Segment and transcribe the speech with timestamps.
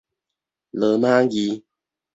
[0.71, 1.63] 羅馬字